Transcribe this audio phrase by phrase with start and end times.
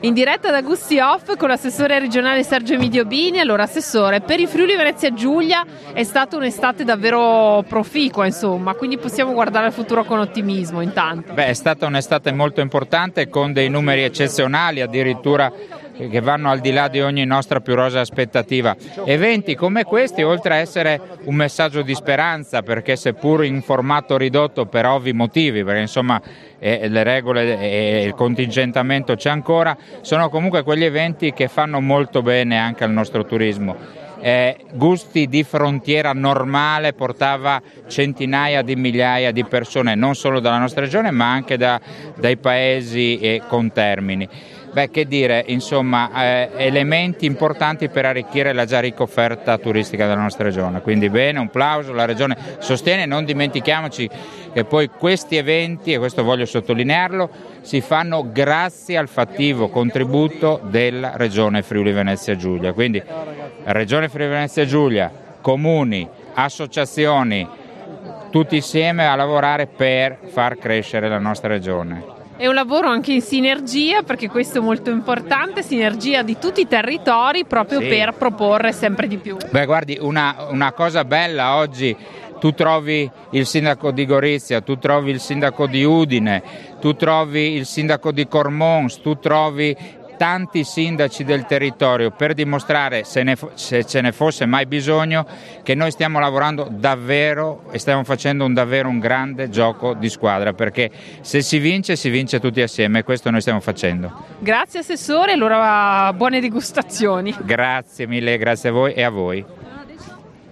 [0.00, 3.38] in diretta da Gusti Off con l'assessore regionale Sergio Emidio Bini.
[3.38, 9.32] Allora, assessore, per i Friuli Venezia Giulia è stata un'estate davvero proficua, insomma, quindi possiamo
[9.32, 11.34] guardare al futuro con ottimismo intanto.
[11.34, 15.52] Beh, è stata un'estate molto importante con dei numeri eccezionali, addirittura
[15.96, 18.74] che vanno al di là di ogni nostra più rosa aspettativa.
[19.04, 24.66] Eventi come questi, oltre a essere un messaggio di speranza, perché seppur in formato ridotto
[24.66, 26.20] per ovvi motivi, perché insomma
[26.58, 32.22] eh, le regole e il contingentamento c'è ancora, sono comunque quegli eventi che fanno molto
[32.22, 33.99] bene anche al nostro turismo.
[34.22, 40.82] Eh, gusti di frontiera normale portava centinaia di migliaia di persone non solo dalla nostra
[40.82, 41.80] regione ma anche da,
[42.16, 44.28] dai paesi eh, contermini.
[44.72, 50.20] Beh, che dire, insomma, eh, elementi importanti per arricchire la già ricca offerta turistica della
[50.20, 50.80] nostra regione.
[50.80, 54.08] Quindi bene, un plauso, la regione sostiene, non dimentichiamoci
[54.52, 57.30] che poi questi eventi, e questo voglio sottolinearlo,
[57.62, 62.72] si fanno grazie al fattivo contributo della regione Friuli Venezia Giulia.
[62.72, 63.02] Quindi
[63.64, 67.48] regione Friuli Venezia Giulia, comuni, associazioni,
[68.30, 72.18] tutti insieme a lavorare per far crescere la nostra regione.
[72.36, 76.66] È un lavoro anche in sinergia, perché questo è molto importante, sinergia di tutti i
[76.66, 77.88] territori proprio sì.
[77.88, 79.36] per proporre sempre di più.
[79.50, 81.94] Beh, guardi, una, una cosa bella oggi
[82.40, 86.42] tu trovi il sindaco di Gorizia, tu trovi il sindaco di Udine,
[86.80, 89.76] tu trovi il sindaco di Cormons, tu trovi
[90.20, 95.24] tanti sindaci del territorio per dimostrare, se, ne, se, ce ne fosse mai bisogno,
[95.62, 100.52] che noi stiamo lavorando davvero e stiamo facendo un, davvero un grande gioco di squadra,
[100.52, 100.90] perché
[101.22, 104.12] se si vince, si vince tutti assieme e questo noi stiamo facendo.
[104.40, 107.34] Grazie Assessore, allora buone degustazioni.
[107.40, 109.69] Grazie mille, grazie a voi e a voi.